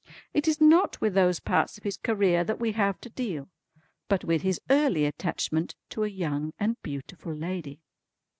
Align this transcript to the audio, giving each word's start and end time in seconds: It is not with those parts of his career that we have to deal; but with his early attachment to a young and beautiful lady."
It 0.33 0.47
is 0.47 0.59
not 0.59 0.99
with 0.99 1.13
those 1.13 1.39
parts 1.39 1.77
of 1.77 1.83
his 1.83 1.95
career 1.95 2.43
that 2.45 2.59
we 2.59 2.71
have 2.71 2.99
to 3.01 3.09
deal; 3.11 3.49
but 4.07 4.23
with 4.23 4.41
his 4.41 4.59
early 4.67 5.05
attachment 5.05 5.75
to 5.89 6.03
a 6.03 6.07
young 6.09 6.53
and 6.57 6.75
beautiful 6.81 7.35
lady." 7.35 7.81